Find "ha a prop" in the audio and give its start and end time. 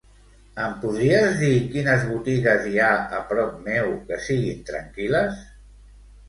2.85-3.53